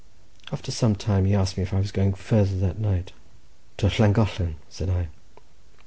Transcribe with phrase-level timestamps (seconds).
[0.51, 3.11] After some time he asked me if I was going further that night.
[3.77, 5.09] "To Llangollen," said I.